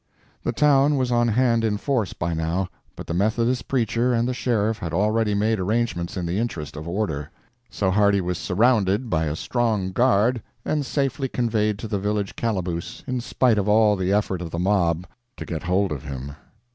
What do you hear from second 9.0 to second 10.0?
by a strong